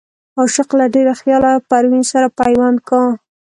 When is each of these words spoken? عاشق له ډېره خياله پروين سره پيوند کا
عاشق 0.39 0.69
له 0.79 0.85
ډېره 0.95 1.13
خياله 1.21 1.51
پروين 1.69 2.03
سره 2.11 2.27
پيوند 2.39 2.77
کا 2.89 3.01